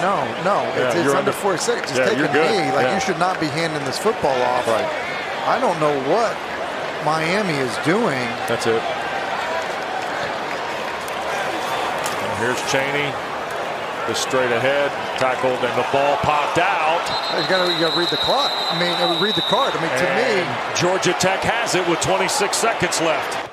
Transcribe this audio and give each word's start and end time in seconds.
No, 0.00 0.24
no, 0.44 0.62
Yeah, 0.76 0.86
it's, 0.88 0.94
it's 0.96 1.08
under 1.08 1.18
under- 1.18 1.32
46. 1.32 1.92
Just 1.92 2.00
Yeah, 2.00 2.14
good. 2.14 2.32
knee. 2.32 2.72
Like 2.72 2.86
Yeah. 2.86 2.94
you 2.94 3.00
should 3.00 3.18
not 3.18 3.38
be 3.40 3.46
handing 3.48 3.84
this 3.84 3.98
football 3.98 4.40
off. 4.42 4.66
Right. 4.66 4.88
I 5.46 5.58
don't 5.60 5.78
know 5.80 5.92
what 6.10 6.34
Miami 7.04 7.54
is 7.58 7.76
doing. 7.84 8.28
That's 8.48 8.66
it. 8.66 8.82
And 12.22 12.38
here's 12.38 12.60
Chaney. 12.70 13.12
The 14.08 14.14
straight 14.14 14.50
ahead 14.50 14.90
tackled 15.20 15.60
and 15.62 15.76
the 15.78 15.86
ball 15.92 16.16
popped 16.18 16.58
out. 16.58 17.00
You 17.40 17.46
got 17.48 17.66
to 17.66 17.72
you 17.72 17.78
got 17.80 17.92
to 17.94 17.98
read 18.00 18.08
the 18.08 18.16
clock. 18.16 18.50
I 18.70 18.78
mean, 18.80 18.90
uh, 18.96 19.20
read 19.20 19.34
the 19.34 19.42
card. 19.42 19.72
I 19.76 19.80
mean, 19.80 19.90
to 19.90 20.08
And 20.08 20.76
Georgia 20.76 21.12
Tech 21.20 21.40
has 21.40 21.74
it 21.74 21.86
with 21.88 22.00
26 22.00 22.56
seconds 22.56 23.00
left. 23.02 23.49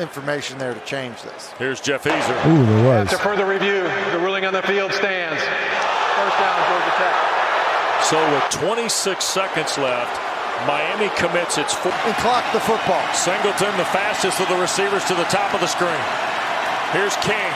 Me, 0.00 0.02
information 0.02 0.58
there 0.58 0.74
to 0.74 0.80
change 0.80 1.20
this. 1.22 1.52
Here's 1.58 1.80
Jeff 1.80 2.04
Easer. 2.04 2.36
Ooh, 2.48 2.64
there 2.64 2.84
was. 2.84 3.12
After 3.12 3.18
further 3.18 3.46
review, 3.46 3.84
the 4.12 4.18
ruling 4.18 4.44
on 4.44 4.52
the 4.52 4.62
field 4.62 4.92
stands. 4.92 5.40
First 5.40 6.36
down, 6.40 6.58
Georgia 6.72 6.94
Tech. 6.96 7.16
So 8.08 8.16
with 8.32 8.46
26 8.50 9.24
seconds 9.24 9.76
left, 9.78 10.16
Miami 10.66 11.08
commits 11.16 11.58
its 11.58 11.72
fourth. 11.72 11.94
And 12.04 12.16
clock 12.16 12.44
the 12.52 12.60
football. 12.60 13.04
Singleton, 13.12 13.76
the 13.76 13.88
fastest 13.92 14.40
of 14.40 14.48
the 14.48 14.56
receivers 14.56 15.04
to 15.04 15.14
the 15.14 15.28
top 15.28 15.54
of 15.54 15.60
the 15.60 15.68
screen. 15.68 16.04
Here's 16.92 17.16
King 17.20 17.52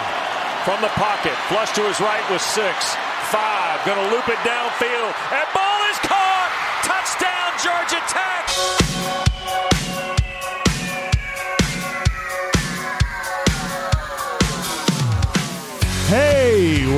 from 0.65 0.81
the 0.81 0.93
pocket. 0.97 1.35
Flush 1.49 1.73
to 1.75 1.83
his 1.83 2.01
right 2.01 2.25
with 2.31 2.41
six. 2.41 2.95
Five. 3.33 3.85
Going 3.85 3.99
to 3.99 4.09
loop 4.15 4.29
it 4.29 4.41
downfield. 4.45 5.13
And 5.33 5.47
ball 5.53 5.81
is 5.91 5.99
caught. 6.05 6.51
Touchdown, 6.85 7.51
Georgia 7.61 8.01
Tech. 8.09 9.44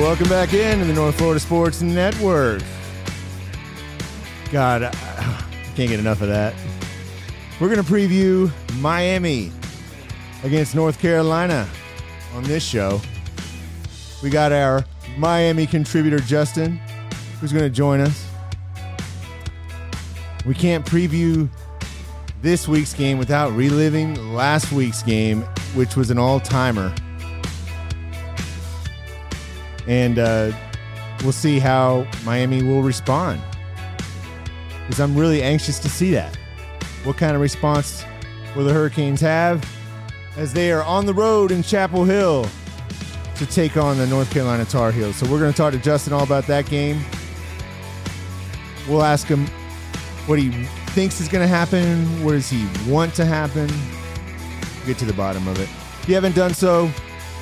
Welcome 0.01 0.29
back 0.29 0.53
in 0.53 0.77
to 0.79 0.85
the 0.85 0.93
North 0.93 1.17
Florida 1.17 1.39
Sports 1.39 1.81
Network. 1.81 2.61
God, 4.51 4.83
I 4.83 4.91
can't 5.75 5.89
get 5.89 5.99
enough 5.99 6.21
of 6.21 6.27
that. 6.27 6.53
We're 7.59 7.69
going 7.69 7.83
to 7.83 7.91
preview 7.91 8.51
Miami 8.79 9.51
against 10.43 10.75
North 10.75 10.99
Carolina 10.99 11.67
on 12.35 12.43
this 12.43 12.63
show. 12.63 13.01
We 14.21 14.29
got 14.29 14.51
our 14.51 14.85
Miami 15.17 15.65
contributor, 15.65 16.19
Justin, 16.19 16.79
who's 17.39 17.51
going 17.51 17.65
to 17.65 17.69
join 17.69 17.99
us. 17.99 18.27
We 20.45 20.53
can't 20.53 20.85
preview 20.85 21.49
this 22.43 22.67
week's 22.67 22.93
game 22.93 23.17
without 23.17 23.51
reliving 23.53 24.33
last 24.33 24.71
week's 24.71 25.01
game, 25.01 25.41
which 25.73 25.95
was 25.95 26.11
an 26.11 26.19
all 26.19 26.39
timer 26.39 26.93
and 29.87 30.19
uh, 30.19 30.51
we'll 31.23 31.31
see 31.31 31.59
how 31.59 32.05
Miami 32.23 32.61
will 32.63 32.83
respond. 32.83 33.41
Because 34.85 34.99
I'm 34.99 35.15
really 35.15 35.41
anxious 35.41 35.79
to 35.79 35.89
see 35.89 36.11
that. 36.11 36.35
What 37.03 37.17
kind 37.17 37.35
of 37.35 37.41
response 37.41 38.03
will 38.55 38.65
the 38.65 38.73
Hurricanes 38.73 39.21
have 39.21 39.65
as 40.35 40.53
they 40.53 40.71
are 40.71 40.83
on 40.83 41.05
the 41.05 41.13
road 41.13 41.51
in 41.51 41.63
Chapel 41.63 42.05
Hill 42.05 42.47
to 43.35 43.45
take 43.45 43.77
on 43.77 43.97
the 43.97 44.07
North 44.07 44.29
Carolina 44.31 44.65
Tar 44.65 44.91
Heels? 44.91 45.15
So 45.15 45.29
we're 45.31 45.39
going 45.39 45.51
to 45.51 45.57
talk 45.57 45.73
to 45.73 45.79
Justin 45.79 46.13
all 46.13 46.23
about 46.23 46.47
that 46.47 46.65
game. 46.67 47.01
We'll 48.87 49.03
ask 49.03 49.27
him 49.27 49.47
what 50.27 50.39
he 50.39 50.51
thinks 50.91 51.19
is 51.21 51.27
going 51.27 51.43
to 51.43 51.47
happen. 51.47 52.05
What 52.23 52.31
does 52.31 52.49
he 52.49 52.67
want 52.89 53.13
to 53.15 53.25
happen? 53.25 53.69
Get 54.85 54.97
to 54.99 55.05
the 55.05 55.13
bottom 55.13 55.47
of 55.47 55.59
it. 55.59 55.69
If 56.01 56.09
you 56.09 56.15
haven't 56.15 56.35
done 56.35 56.53
so, 56.53 56.89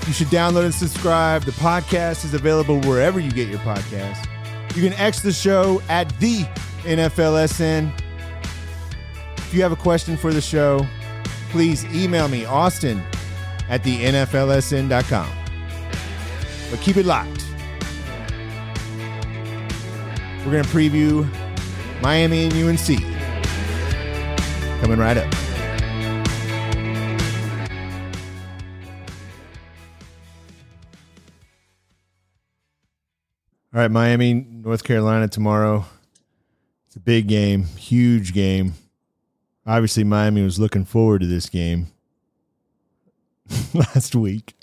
you 0.08 0.14
should 0.14 0.28
download 0.28 0.66
and 0.66 0.74
subscribe. 0.74 1.44
The 1.44 1.52
podcast 1.52 2.26
is 2.26 2.34
available 2.34 2.80
wherever 2.82 3.20
you 3.20 3.32
get 3.32 3.48
your 3.48 3.60
podcasts. 3.60 4.26
You 4.76 4.82
can 4.82 4.94
X 5.00 5.22
the 5.22 5.32
show 5.32 5.82
at 5.90 6.10
the 6.20 6.42
NFLSN. 6.84 7.92
If 9.38 9.54
you 9.54 9.62
have 9.62 9.72
a 9.72 9.78
question 9.78 10.18
for 10.18 10.34
the 10.34 10.42
show, 10.42 10.86
please 11.50 11.86
email 11.86 12.28
me, 12.28 12.46
Austin 12.46 13.02
at 13.70 13.84
the 13.84 14.04
NFLSN.com. 14.04 15.30
But 16.70 16.80
keep 16.82 16.98
it 16.98 17.06
locked. 17.06 17.46
We're 20.46 20.52
going 20.52 20.64
to 20.64 20.70
preview 20.70 21.28
Miami 22.02 22.46
and 22.46 22.54
UNC. 22.54 23.02
Coming 24.82 25.00
right 25.00 25.18
up. 25.18 25.45
All 33.76 33.82
right, 33.82 33.92
Miami, 33.92 34.34
North 34.34 34.86
Carolina 34.86 35.28
tomorrow. 35.28 35.86
It's 36.88 36.96
a 36.96 37.00
big 37.02 37.28
game, 37.28 37.66
huge 37.66 38.32
game. 38.32 38.76
Obviously, 39.68 40.06
Miami 40.06 40.44
was 40.44 40.58
looking 40.58 40.86
forward 40.86 41.20
to 41.20 41.28
this 41.28 41.50
game 41.50 41.88
last 43.74 44.16
week. 44.16 44.54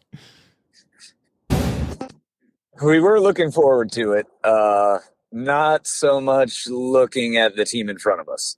We 2.82 3.00
were 3.00 3.20
looking 3.20 3.50
forward 3.52 3.92
to 3.92 4.12
it. 4.12 4.28
Uh, 4.42 5.00
not 5.30 5.86
so 5.86 6.18
much 6.18 6.66
looking 6.66 7.36
at 7.36 7.54
the 7.54 7.66
team 7.66 7.90
in 7.90 7.98
front 7.98 8.22
of 8.22 8.30
us. 8.30 8.56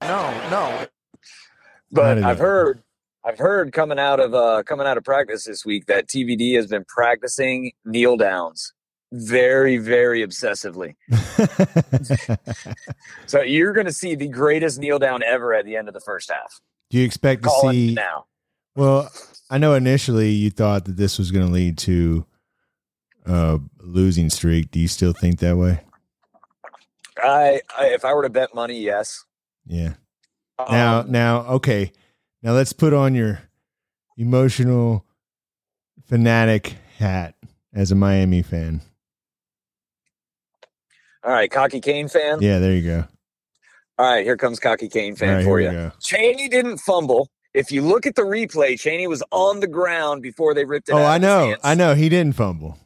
No, 0.00 0.30
no. 0.48 0.86
But 1.90 2.22
I've 2.22 2.38
heard 2.38 2.84
I've 3.24 3.38
heard 3.40 3.72
coming 3.72 3.98
out 3.98 4.20
of 4.20 4.32
uh 4.32 4.62
coming 4.62 4.86
out 4.86 4.96
of 4.96 5.02
practice 5.02 5.46
this 5.46 5.66
week 5.66 5.86
that 5.86 6.06
TVD 6.06 6.54
has 6.54 6.68
been 6.68 6.84
practicing 6.84 7.72
kneel 7.84 8.16
downs 8.16 8.74
very, 9.12 9.78
very 9.78 10.26
obsessively. 10.26 10.94
So 13.26 13.42
you're 13.42 13.72
gonna 13.72 13.92
see 13.92 14.14
the 14.14 14.28
greatest 14.28 14.78
kneel 14.78 14.98
down 14.98 15.22
ever 15.22 15.52
at 15.54 15.64
the 15.64 15.76
end 15.76 15.88
of 15.88 15.94
the 15.94 16.00
first 16.00 16.30
half. 16.30 16.60
Do 16.90 16.98
you 16.98 17.04
expect 17.04 17.42
to 17.44 17.50
see? 17.60 17.94
now. 17.94 18.24
Well, 18.74 19.10
I 19.50 19.58
know 19.58 19.74
initially 19.74 20.30
you 20.30 20.50
thought 20.50 20.84
that 20.86 20.96
this 20.96 21.18
was 21.18 21.30
going 21.30 21.46
to 21.46 21.52
lead 21.52 21.76
to 21.78 22.24
a 23.26 23.60
losing 23.80 24.30
streak. 24.30 24.70
Do 24.70 24.78
you 24.80 24.88
still 24.88 25.12
think 25.12 25.40
that 25.40 25.56
way? 25.56 25.80
I, 27.22 27.60
I 27.76 27.86
if 27.86 28.04
I 28.04 28.14
were 28.14 28.22
to 28.22 28.30
bet 28.30 28.54
money, 28.54 28.80
yes. 28.80 29.24
Yeah. 29.66 29.94
Now, 30.70 31.00
Um, 31.00 31.10
now, 31.10 31.40
okay. 31.46 31.92
Now 32.42 32.52
let's 32.52 32.72
put 32.72 32.94
on 32.94 33.14
your 33.14 33.40
emotional 34.16 35.04
fanatic 36.06 36.76
hat 36.98 37.34
as 37.74 37.90
a 37.90 37.94
Miami 37.94 38.42
fan. 38.42 38.80
All 41.24 41.32
right, 41.32 41.50
cocky 41.50 41.80
Cane 41.80 42.08
fan. 42.08 42.40
Yeah, 42.40 42.58
there 42.58 42.72
you 42.72 42.82
go. 42.82 43.04
All 43.98 44.14
right, 44.14 44.24
here 44.24 44.36
comes 44.36 44.60
cocky 44.60 44.88
Cane 44.88 45.16
fan 45.16 45.36
right, 45.36 45.44
for 45.44 45.60
you. 45.60 45.92
Chaney 46.00 46.48
didn't 46.48 46.78
fumble. 46.78 47.28
If 47.54 47.72
you 47.72 47.82
look 47.82 48.06
at 48.06 48.14
the 48.14 48.22
replay, 48.22 48.78
Chaney 48.78 49.08
was 49.08 49.22
on 49.32 49.60
the 49.60 49.66
ground 49.66 50.22
before 50.22 50.54
they 50.54 50.64
ripped 50.64 50.88
it 50.88 50.92
Oh. 50.92 51.04
I 51.04 51.18
know. 51.18 51.56
I 51.64 51.74
know. 51.74 51.94
He 51.94 52.08
didn't 52.08 52.36
fumble. 52.36 52.78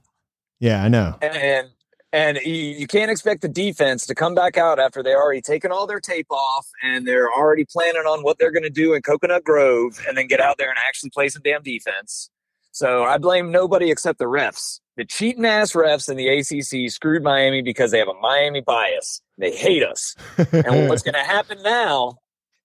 Yeah, 0.60 0.82
I 0.82 0.88
know. 0.88 1.18
And 1.20 1.68
and 2.12 2.38
you, 2.44 2.54
you 2.54 2.86
can't 2.86 3.10
expect 3.10 3.40
the 3.42 3.48
defense 3.48 4.06
to 4.06 4.14
come 4.14 4.34
back 4.34 4.56
out 4.56 4.78
after 4.78 5.02
they 5.02 5.14
already 5.14 5.40
taken 5.40 5.72
all 5.72 5.86
their 5.86 6.00
tape 6.00 6.30
off 6.30 6.68
and 6.82 7.06
they're 7.06 7.30
already 7.32 7.64
planning 7.64 8.02
on 8.02 8.22
what 8.22 8.38
they're 8.38 8.50
going 8.50 8.62
to 8.62 8.70
do 8.70 8.92
in 8.92 9.00
Coconut 9.02 9.44
Grove 9.44 9.98
and 10.06 10.16
then 10.16 10.26
get 10.26 10.38
out 10.38 10.58
there 10.58 10.68
and 10.68 10.78
actually 10.86 11.10
play 11.10 11.28
some 11.28 11.42
damn 11.42 11.62
defense. 11.62 12.30
So 12.72 13.04
I 13.04 13.18
blame 13.18 13.52
nobody 13.52 13.90
except 13.90 14.18
the 14.18 14.24
refs. 14.24 14.80
The 14.96 15.04
cheating 15.04 15.44
ass 15.44 15.72
refs 15.72 16.08
in 16.08 16.16
the 16.16 16.28
ACC 16.28 16.90
screwed 16.90 17.22
Miami 17.22 17.62
because 17.62 17.90
they 17.90 17.98
have 17.98 18.08
a 18.08 18.14
Miami 18.14 18.60
bias. 18.60 19.20
They 19.38 19.52
hate 19.52 19.82
us. 19.82 20.14
And 20.36 20.48
what's 20.88 21.02
going 21.02 21.14
to 21.14 21.20
happen 21.20 21.62
now 21.62 22.18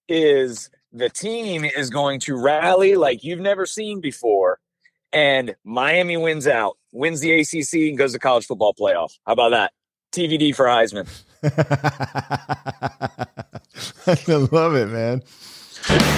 is 0.07 0.69
the 0.93 1.09
team 1.09 1.65
is 1.65 1.89
going 1.89 2.19
to 2.21 2.35
rally 2.35 2.95
like 2.95 3.23
you've 3.23 3.39
never 3.39 3.65
seen 3.65 4.01
before, 4.01 4.59
and 5.11 5.55
Miami 5.63 6.17
wins 6.17 6.47
out, 6.47 6.77
wins 6.91 7.19
the 7.19 7.39
ACC, 7.39 7.89
and 7.89 7.97
goes 7.97 8.13
to 8.13 8.19
college 8.19 8.45
football 8.45 8.73
playoff. 8.73 9.17
How 9.25 9.33
about 9.33 9.51
that? 9.51 9.71
TVD 10.13 10.55
for 10.55 10.65
Heisman. 10.65 11.07
I 14.07 14.47
love 14.51 14.75
it, 14.75 14.87
man. 14.87 15.21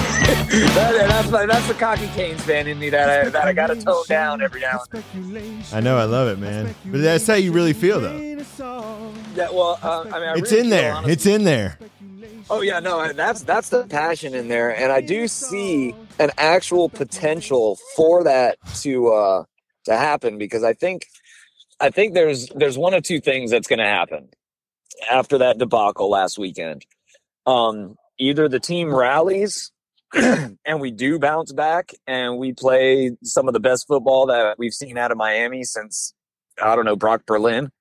That- 0.50 1.08
that's, 1.08 1.30
my- 1.32 1.46
that's 1.46 1.68
the 1.68 1.74
cocky 1.76 2.08
Canes 2.08 2.42
fan 2.44 2.68
in 2.68 2.80
me 2.80 2.90
that 2.90 3.28
I, 3.28 3.30
that 3.30 3.46
I 3.46 3.54
got 3.54 3.68
to 3.68 3.76
tone 3.76 4.04
down 4.08 4.42
every 4.42 4.62
now 4.62 4.80
and 5.14 5.36
then. 5.36 5.64
I 5.74 5.80
know. 5.80 5.98
I 5.98 6.06
love 6.06 6.28
it, 6.30 6.40
man. 6.40 6.74
But 6.86 7.02
that's 7.02 7.28
how 7.28 7.36
you 7.36 7.52
really 7.52 7.74
feel, 7.74 8.00
though. 8.00 8.18
Yeah, 9.36 9.50
well, 9.52 9.78
uh, 9.82 10.06
I 10.12 10.20
mean, 10.20 10.30
I 10.30 10.34
It's 10.38 10.52
really 10.52 10.64
in 10.64 10.70
there. 10.70 10.94
honestly- 10.94 11.14
It's 11.14 11.26
in 11.26 11.44
there. 11.44 11.78
Oh 12.50 12.62
yeah, 12.62 12.80
no, 12.80 13.14
that's 13.14 13.44
that's 13.44 13.70
the 13.70 13.86
passion 13.86 14.34
in 14.34 14.48
there, 14.48 14.76
and 14.76 14.92
I 14.92 15.02
do 15.02 15.28
see 15.28 15.94
an 16.18 16.32
actual 16.40 16.90
potential 16.90 17.78
for 17.96 18.24
that 18.24 18.58
to 18.82 19.10
uh 19.10 19.44
to 19.86 19.96
happen 19.96 20.40
because 20.40 20.64
I 20.64 20.74
think 20.74 21.06
I 21.80 21.92
think 21.92 22.16
there's 22.16 22.48
there's 22.56 22.76
one 22.78 22.96
of 22.96 23.04
two 23.04 23.20
things 23.22 23.52
that's 23.52 23.68
going 23.68 23.78
to 23.80 23.86
happen 23.86 24.30
after 25.12 25.38
that 25.38 25.60
debacle 25.60 26.10
last 26.10 26.40
weekend. 26.40 26.86
Um, 27.46 27.98
either 28.20 28.48
the 28.48 28.60
team 28.60 28.94
rallies 28.94 29.72
and 30.14 30.80
we 30.80 30.92
do 30.92 31.20
bounce 31.20 31.52
back 31.52 31.94
and 32.08 32.38
we 32.38 32.54
play 32.54 33.12
some 33.24 33.48
of 33.48 33.54
the 33.54 33.60
best 33.60 33.88
football 33.88 34.28
that 34.28 34.58
we've 34.58 34.74
seen 34.74 34.98
out 34.98 35.12
of 35.12 35.18
Miami 35.18 35.64
since 35.64 36.14
I 36.62 36.76
don't 36.76 36.86
know 36.86 36.96
Brock 36.96 37.22
Berlin, 37.26 37.72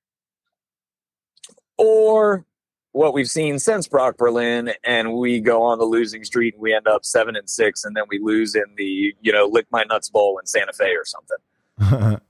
or 1.77 2.45
what 2.93 3.13
we've 3.13 3.29
seen 3.31 3.59
since 3.59 3.89
Brock 3.89 4.17
Berlin, 4.17 4.73
and 4.85 5.15
we 5.15 5.41
go 5.41 5.63
on 5.63 5.79
the 5.79 5.85
losing 5.85 6.25
streak 6.25 6.55
and 6.55 6.63
we 6.63 6.75
end 6.75 6.87
up 6.87 7.05
seven 7.05 7.35
and 7.37 7.49
six, 7.49 7.85
and 7.85 7.97
then 7.97 8.05
we 8.09 8.19
lose 8.19 8.55
in 8.55 8.65
the 8.77 9.15
you 9.21 9.33
know 9.33 9.47
lick 9.47 9.67
my 9.71 9.85
nuts 9.85 10.09
bowl 10.11 10.39
in 10.39 10.47
Santa 10.47 10.73
Fe 10.73 10.95
or 10.95 11.05
something. 11.05 12.21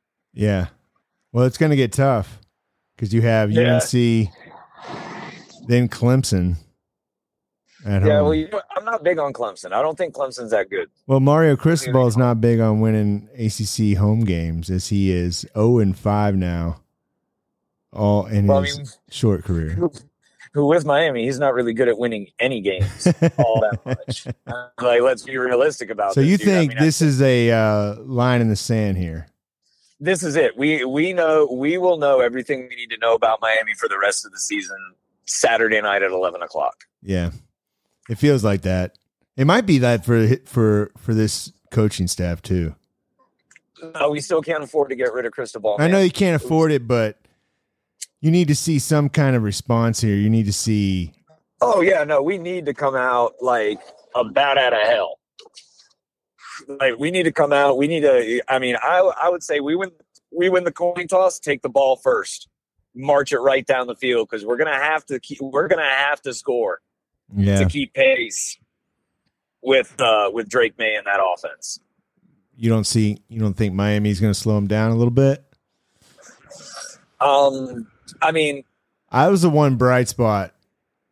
yeah. 0.32 0.68
Well, 1.32 1.44
it's 1.44 1.58
going 1.58 1.70
to 1.70 1.76
get 1.76 1.92
tough 1.92 2.38
because 2.96 3.12
you 3.12 3.22
have 3.22 3.50
Yeah. 3.50 3.74
UNC, 3.74 4.30
then 5.66 5.88
Clemson 5.88 6.56
Yeah, 7.86 8.00
home. 8.00 8.24
well, 8.24 8.34
you 8.34 8.48
know, 8.48 8.60
I'm 8.76 8.84
not 8.84 9.02
big 9.04 9.18
on 9.18 9.32
Clemson. 9.32 9.72
I 9.72 9.80
don't 9.82 9.96
think 9.96 10.14
Clemson's 10.14 10.50
that 10.50 10.68
good. 10.70 10.88
Well, 11.06 11.20
Mario 11.20 11.56
Cristobal 11.56 12.06
is 12.06 12.16
not 12.16 12.40
big 12.40 12.60
on 12.60 12.80
winning 12.80 13.28
ACC 13.38 13.96
home 13.96 14.24
games 14.24 14.70
as 14.70 14.88
he 14.88 15.10
is 15.12 15.46
0 15.54 15.78
and 15.78 15.96
5 15.96 16.34
now, 16.36 16.80
all 17.92 18.26
in 18.26 18.46
Well, 18.46 18.58
I 18.58 18.66
his 18.66 18.78
mean- 18.78 18.86
short 19.10 19.44
career. 19.44 19.70
Who 20.52 20.66
with 20.66 20.86
Miami, 20.86 21.24
he's 21.26 21.38
not 21.38 21.52
really 21.52 21.74
good 21.74 21.86
at 21.88 21.98
winning 21.98 22.28
any 22.38 22.62
games 22.62 23.06
all 23.36 23.60
that 23.60 23.78
much. 23.84 24.26
Like, 24.80 25.02
let's 25.02 25.22
be 25.22 25.36
realistic 25.36 25.90
about. 25.90 26.08
That. 26.08 26.14
So 26.14 26.20
this, 26.22 26.30
you 26.30 26.38
dude. 26.38 26.48
I 26.48 26.50
think 26.52 26.68
mean, 26.70 26.78
I- 26.78 26.84
this 26.84 27.02
is 27.02 27.20
a 27.20 27.50
uh, 27.50 27.96
line 28.00 28.40
in 28.40 28.48
the 28.48 28.56
sand 28.56 28.96
here? 28.96 29.26
this 30.00 30.22
is 30.22 30.34
it. 30.36 30.56
We 30.56 30.84
we 30.84 31.12
know 31.14 31.46
we 31.50 31.76
will 31.78 31.96
know 31.98 32.20
everything 32.20 32.68
we 32.68 32.76
need 32.76 32.88
to 32.90 32.98
know 32.98 33.14
about 33.14 33.40
Miami 33.42 33.72
for 33.78 33.88
the 33.88 33.98
rest 33.98 34.24
of 34.26 34.32
the 34.32 34.38
season. 34.38 34.76
Saturday 35.26 35.80
night 35.80 36.02
at 36.02 36.10
eleven 36.10 36.40
o'clock. 36.42 36.84
Yeah, 37.02 37.30
it 38.08 38.16
feels 38.16 38.44
like 38.44 38.62
that. 38.62 38.96
It 39.36 39.46
might 39.46 39.66
be 39.66 39.78
that 39.78 40.04
for 40.04 40.26
for 40.44 40.90
for 40.96 41.14
this 41.14 41.52
coaching 41.70 42.06
staff 42.06 42.40
too. 42.42 42.74
No, 43.94 44.10
we 44.10 44.20
still 44.20 44.40
can't 44.40 44.64
afford 44.64 44.88
to 44.88 44.96
get 44.96 45.12
rid 45.12 45.26
of 45.26 45.32
Cristobal. 45.32 45.76
I 45.78 45.88
know 45.88 46.00
you 46.00 46.10
can't 46.10 46.42
afford 46.42 46.72
it, 46.72 46.88
but 46.88 47.18
you 48.20 48.30
need 48.30 48.48
to 48.48 48.56
see 48.56 48.78
some 48.78 49.10
kind 49.10 49.36
of 49.36 49.42
response 49.42 50.00
here. 50.00 50.16
You 50.16 50.30
need 50.30 50.46
to 50.46 50.52
see. 50.52 51.12
Oh 51.60 51.82
yeah, 51.82 52.04
no, 52.04 52.22
we 52.22 52.38
need 52.38 52.66
to 52.66 52.74
come 52.74 52.96
out 52.96 53.34
like 53.42 53.80
a 54.14 54.24
bat 54.24 54.56
out 54.56 54.72
of 54.72 54.80
hell. 54.80 55.18
Like 56.68 56.98
we 56.98 57.10
need 57.10 57.24
to 57.24 57.32
come 57.32 57.52
out. 57.52 57.76
We 57.76 57.86
need 57.86 58.00
to. 58.00 58.42
I 58.48 58.58
mean, 58.58 58.76
I 58.82 58.98
I 59.22 59.28
would 59.28 59.42
say 59.42 59.60
we 59.60 59.76
win. 59.76 59.90
We 60.32 60.48
win 60.48 60.64
the 60.64 60.72
coin 60.72 61.06
toss. 61.08 61.38
Take 61.38 61.62
the 61.62 61.68
ball 61.68 61.96
first. 61.96 62.48
March 62.94 63.32
it 63.32 63.38
right 63.40 63.66
down 63.66 63.86
the 63.86 63.94
field 63.94 64.28
because 64.30 64.46
we're 64.46 64.56
gonna 64.56 64.72
have 64.72 65.04
to. 65.06 65.20
Keep, 65.20 65.42
we're 65.42 65.68
gonna 65.68 65.84
have 65.84 66.22
to 66.22 66.32
score 66.32 66.80
Yeah, 67.34 67.58
to 67.60 67.66
keep 67.66 67.94
pace 67.94 68.58
with 69.62 69.94
uh 70.00 70.30
with 70.32 70.48
Drake 70.48 70.78
Maye 70.78 70.94
and 70.94 71.06
that 71.06 71.20
offense. 71.20 71.80
you 72.56 72.70
don't 72.70 72.86
see. 72.86 73.18
You 73.28 73.40
don't 73.40 73.54
think 73.56 73.74
Miami's 73.74 74.20
going 74.20 74.32
to 74.32 74.38
slow 74.38 74.56
him 74.58 74.66
down 74.66 74.90
a 74.90 74.94
little 74.94 75.10
bit? 75.10 75.42
Um, 77.20 77.86
I 78.22 78.32
mean, 78.32 78.64
I 79.10 79.28
was 79.28 79.42
the 79.42 79.50
one 79.50 79.76
bright 79.76 80.08
spot 80.08 80.52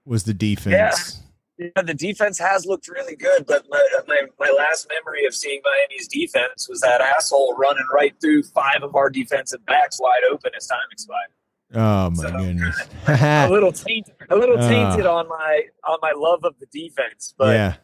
was 0.04 0.24
the 0.24 0.34
defense. 0.34 1.20
Yeah, 1.58 1.82
the 1.82 1.94
defense 1.94 2.38
has 2.38 2.66
looked 2.66 2.88
really 2.88 3.14
good, 3.14 3.46
but 3.46 3.64
my, 3.70 3.80
my, 4.08 4.22
my 4.40 4.54
last 4.58 4.88
memory 4.88 5.24
of 5.24 5.34
seeing 5.34 5.60
Miami's 5.64 6.08
defense 6.08 6.68
was 6.68 6.80
that 6.80 7.00
asshole 7.00 7.54
running 7.56 7.86
right 7.94 8.14
through 8.20 8.42
five 8.42 8.82
of 8.82 8.96
our 8.96 9.08
defensive 9.08 9.64
backs 9.64 9.98
wide 10.00 10.22
open 10.32 10.50
as 10.56 10.66
time 10.66 10.78
expired. 10.90 11.30
Oh 11.72 12.10
my 12.10 12.22
So- 12.30 12.36
goodness! 12.38 12.76
A 13.08 13.48
little 13.50 13.72
tainted, 13.72 14.14
a 14.30 14.36
little 14.36 14.56
Ah. 14.58 14.68
tainted 14.68 15.06
on 15.06 15.28
my 15.28 15.62
on 15.88 15.98
my 16.02 16.12
love 16.16 16.40
of 16.44 16.54
the 16.60 16.66
defense, 16.66 17.34
but 17.36 17.54
yeah, 17.54 17.74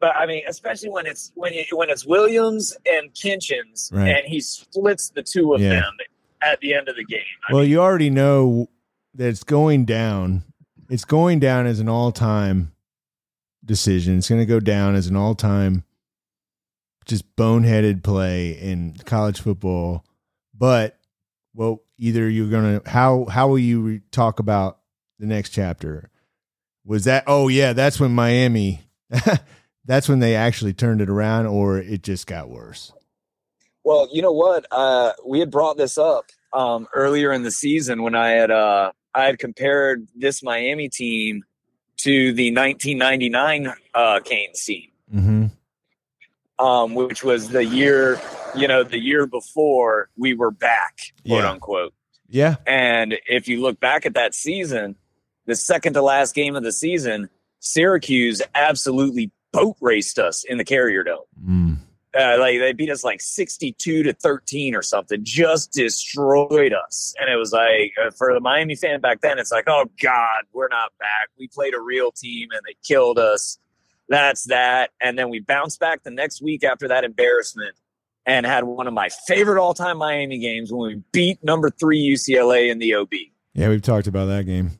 but 0.00 0.14
I 0.16 0.26
mean, 0.26 0.42
especially 0.46 0.90
when 0.90 1.06
it's 1.06 1.32
when 1.34 1.52
you, 1.52 1.64
when 1.72 1.90
it's 1.90 2.06
Williams 2.06 2.76
and 2.90 3.12
Kinchens, 3.12 3.92
Right. 3.92 4.08
and 4.08 4.26
he 4.26 4.40
splits 4.40 5.10
the 5.10 5.22
two 5.22 5.54
of 5.54 5.60
Yeah. 5.60 5.70
them 5.80 5.92
at 6.42 6.60
the 6.60 6.74
end 6.74 6.88
of 6.88 6.96
the 6.96 7.04
game. 7.04 7.20
I 7.48 7.54
well, 7.54 7.64
you 7.64 7.80
already 7.80 8.10
know 8.10 8.68
that 9.14 9.28
it's 9.28 9.44
going 9.44 9.84
down. 9.84 10.44
It's 10.88 11.04
going 11.04 11.40
down 11.40 11.66
as 11.66 11.80
an 11.80 11.88
all-time 11.88 12.72
decision. 13.64 14.18
It's 14.18 14.28
going 14.28 14.40
to 14.40 14.46
go 14.46 14.60
down 14.60 14.94
as 14.94 15.08
an 15.08 15.16
all-time 15.16 15.82
just 17.06 17.24
boneheaded 17.36 18.02
play 18.04 18.50
in 18.50 18.94
college 19.04 19.40
football. 19.40 20.04
But 20.56 20.98
well, 21.54 21.80
either 21.98 22.28
you're 22.28 22.48
going 22.48 22.80
to 22.80 22.90
how 22.90 23.24
how 23.26 23.48
will 23.48 23.58
you 23.58 23.80
re- 23.80 24.00
talk 24.10 24.38
about 24.38 24.78
the 25.18 25.26
next 25.26 25.50
chapter? 25.50 26.10
Was 26.84 27.04
that 27.04 27.24
oh 27.26 27.48
yeah, 27.48 27.72
that's 27.72 27.98
when 28.00 28.12
Miami 28.14 28.82
that's 29.84 30.08
when 30.08 30.18
they 30.18 30.34
actually 30.34 30.72
turned 30.72 31.00
it 31.00 31.08
around 31.08 31.46
or 31.46 31.78
it 31.78 32.02
just 32.02 32.26
got 32.26 32.48
worse. 32.48 32.92
Well, 33.84 34.08
you 34.12 34.20
know 34.20 34.32
what? 34.32 34.66
Uh, 34.70 35.12
we 35.24 35.38
had 35.38 35.50
brought 35.50 35.76
this 35.76 35.96
up 35.96 36.24
um, 36.52 36.88
earlier 36.92 37.32
in 37.32 37.44
the 37.44 37.52
season 37.52 38.02
when 38.02 38.14
I 38.16 38.30
had 38.30 38.50
uh, 38.50 38.90
I 39.14 39.24
had 39.24 39.38
compared 39.38 40.08
this 40.14 40.42
Miami 40.42 40.88
team 40.88 41.44
to 41.98 42.32
the 42.32 42.50
1999 42.54 43.72
uh, 43.94 44.20
Canes 44.24 44.62
team, 44.64 44.90
Mhm. 45.14 45.50
um, 46.58 46.94
which 46.94 47.24
was 47.24 47.48
the 47.48 47.64
year 47.64 48.20
you 48.56 48.68
know 48.68 48.82
the 48.82 48.98
year 48.98 49.26
before 49.26 50.08
we 50.16 50.34
were 50.34 50.50
back, 50.50 50.98
quote 51.26 51.42
Yeah. 51.42 51.50
unquote. 51.50 51.94
Yeah. 52.28 52.56
And 52.66 53.14
if 53.26 53.46
you 53.48 53.60
look 53.60 53.78
back 53.78 54.04
at 54.06 54.14
that 54.14 54.34
season, 54.34 54.96
the 55.46 55.54
second 55.54 55.92
to 55.94 56.02
last 56.02 56.34
game 56.34 56.56
of 56.56 56.62
the 56.64 56.72
season, 56.72 57.28
Syracuse 57.60 58.42
absolutely 58.54 59.30
boat 59.52 59.76
raced 59.80 60.18
us 60.18 60.44
in 60.44 60.58
the 60.58 60.64
Carrier 60.64 61.02
Dome 61.04 61.20
Mm. 61.46 61.76
uh, 62.18 62.36
like 62.38 62.58
they 62.58 62.72
beat 62.72 62.90
us 62.90 63.04
like 63.04 63.20
62 63.20 64.02
to 64.02 64.12
13 64.12 64.74
or 64.74 64.82
something 64.82 65.20
just 65.22 65.72
destroyed 65.72 66.72
us 66.74 67.14
and 67.20 67.30
it 67.30 67.36
was 67.36 67.52
like 67.52 67.92
uh, 68.04 68.10
for 68.10 68.34
the 68.34 68.40
miami 68.40 68.74
fan 68.74 69.00
back 69.00 69.20
then 69.22 69.38
it's 69.38 69.52
like 69.52 69.64
oh 69.68 69.88
god 70.02 70.44
we're 70.52 70.68
not 70.68 70.92
back 70.98 71.28
we 71.38 71.48
played 71.48 71.74
a 71.74 71.80
real 71.80 72.10
team 72.12 72.48
and 72.52 72.60
they 72.66 72.74
killed 72.86 73.18
us 73.18 73.58
that's 74.08 74.44
that 74.44 74.90
and 75.00 75.18
then 75.18 75.30
we 75.30 75.40
bounced 75.40 75.78
back 75.80 76.02
the 76.02 76.10
next 76.10 76.42
week 76.42 76.62
after 76.64 76.88
that 76.88 77.04
embarrassment 77.04 77.74
and 78.26 78.44
had 78.44 78.64
one 78.64 78.86
of 78.86 78.92
my 78.94 79.08
favorite 79.26 79.60
all-time 79.60 79.98
miami 79.98 80.38
games 80.38 80.72
when 80.72 80.88
we 80.96 81.02
beat 81.12 81.42
number 81.44 81.70
three 81.70 82.12
ucla 82.12 82.68
in 82.70 82.78
the 82.78 82.94
ob 82.94 83.12
Yeah, 83.54 83.68
we've 83.68 83.82
talked 83.82 84.06
about 84.06 84.26
that 84.26 84.44
game. 84.44 84.72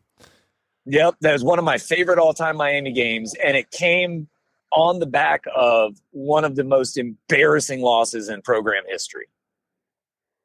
Yep, 0.88 1.16
that 1.20 1.32
was 1.32 1.42
one 1.42 1.58
of 1.58 1.64
my 1.64 1.78
favorite 1.78 2.18
all-time 2.20 2.56
Miami 2.56 2.92
games, 2.92 3.34
and 3.44 3.56
it 3.56 3.72
came 3.72 4.28
on 4.72 5.00
the 5.00 5.06
back 5.06 5.42
of 5.54 5.96
one 6.12 6.44
of 6.44 6.54
the 6.54 6.62
most 6.62 6.96
embarrassing 6.96 7.80
losses 7.80 8.28
in 8.28 8.40
program 8.42 8.84
history. 8.86 9.26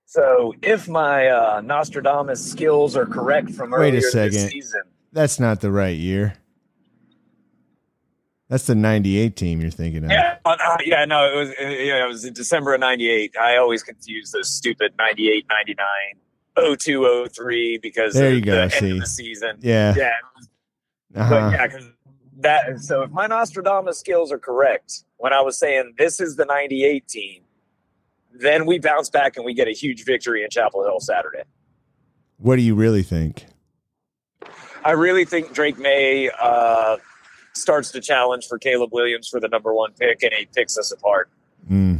So, 0.07 0.55
if 0.63 0.89
my 0.89 1.27
uh, 1.27 1.61
Nostradamus 1.63 2.43
skills 2.43 2.97
are 2.97 3.05
correct 3.05 3.51
from 3.51 3.69
Wait 3.69 3.77
a 3.93 3.97
earlier 3.97 4.01
second. 4.01 4.31
this 4.33 4.49
season, 4.51 4.81
That's 5.13 5.39
not 5.39 5.61
the 5.61 5.71
right 5.71 5.95
year. 5.95 6.33
That's 8.49 8.65
the 8.65 8.75
98 8.75 9.35
team 9.35 9.61
you're 9.61 9.69
thinking 9.69 10.05
of. 10.05 10.11
yeah, 10.11 10.30
uh, 10.45 10.57
uh, 10.63 10.77
yeah, 10.85 11.05
no, 11.05 11.31
it 11.31 11.35
was 11.35 11.49
uh, 11.49 11.67
yeah, 11.67 12.03
it 12.03 12.07
was 12.07 12.25
in 12.25 12.33
December 12.33 12.73
of 12.73 12.79
'98. 12.79 13.35
I 13.39 13.57
always 13.57 13.83
confuse 13.83 14.31
those 14.31 14.49
stupid 14.49 14.93
'98, 14.97 15.45
'99, 15.49 16.77
02, 16.77 17.27
03 17.31 17.77
because 17.77 18.13
There 18.13 18.29
of 18.29 18.33
you 18.35 18.41
go, 18.41 18.55
the 18.55 18.61
end 18.63 18.71
see. 18.73 18.91
of 18.91 18.99
the 18.99 19.05
season. 19.05 19.57
Yeah. 19.61 19.93
Yeah, 19.95 20.11
Uh-huh. 21.15 21.29
But 21.29 21.51
yeah, 21.53 21.67
'cause 21.67 21.87
that. 22.39 22.79
So 22.79 23.03
if 23.03 23.11
my 23.11 23.27
Nostradamus 23.27 23.99
skills 23.99 24.31
are 24.31 24.39
correct, 24.39 25.03
when 25.17 25.33
I 25.33 25.41
was 25.41 25.57
saying 25.57 25.93
this 25.97 26.19
is 26.19 26.35
the 26.35 26.45
'98 26.45 27.07
team, 27.07 27.43
then 28.33 28.65
we 28.65 28.79
bounce 28.79 29.09
back 29.09 29.35
and 29.37 29.45
we 29.45 29.53
get 29.53 29.67
a 29.67 29.73
huge 29.73 30.05
victory 30.05 30.43
in 30.43 30.49
Chapel 30.49 30.83
Hill 30.83 30.99
Saturday. 30.99 31.43
What 32.37 32.55
do 32.55 32.61
you 32.63 32.73
really 32.75 33.03
think? 33.03 33.45
I 34.83 34.91
really 34.91 35.25
think 35.25 35.53
Drake 35.53 35.77
Maye 35.77 36.31
uh, 36.41 36.97
starts 37.53 37.91
to 37.91 38.01
challenge 38.01 38.47
for 38.47 38.57
Caleb 38.57 38.91
Williams 38.93 39.27
for 39.27 39.39
the 39.39 39.47
number 39.47 39.73
one 39.73 39.91
pick, 39.93 40.23
and 40.23 40.33
he 40.33 40.45
picks 40.45 40.77
us 40.77 40.91
apart. 40.91 41.29
Mm. 41.69 41.99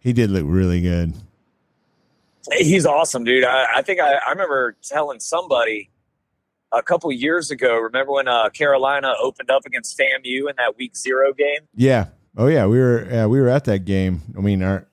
He 0.00 0.12
did 0.12 0.30
look 0.30 0.44
really 0.46 0.80
good. 0.80 1.14
He's 2.56 2.86
awesome, 2.86 3.24
dude. 3.24 3.44
I, 3.44 3.66
I 3.76 3.82
think 3.82 4.00
I, 4.00 4.14
I 4.14 4.30
remember 4.30 4.76
telling 4.82 5.20
somebody 5.20 5.90
a 6.72 6.82
couple 6.82 7.10
years 7.12 7.50
ago. 7.50 7.76
Remember 7.76 8.12
when 8.12 8.28
uh, 8.28 8.48
Carolina 8.50 9.14
opened 9.20 9.50
up 9.50 9.66
against 9.66 9.98
FAMU 9.98 10.48
in 10.48 10.56
that 10.56 10.76
Week 10.78 10.96
Zero 10.96 11.32
game? 11.32 11.68
Yeah. 11.74 12.06
Oh 12.36 12.46
yeah, 12.46 12.66
we 12.66 12.78
were 12.78 13.06
yeah, 13.10 13.26
we 13.26 13.40
were 13.40 13.48
at 13.48 13.64
that 13.64 13.84
game. 13.84 14.22
I 14.36 14.40
mean, 14.40 14.62
our 14.62 14.86